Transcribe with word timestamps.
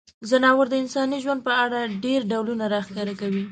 ځناور 0.29 0.65
د 0.69 0.75
انساني 0.83 1.17
ژوند 1.23 1.41
په 1.47 1.53
اړه 1.63 1.79
ډیری 2.03 2.25
ډولونه 2.31 2.63
راښکاره 2.73 3.13
کوي. 3.21 3.43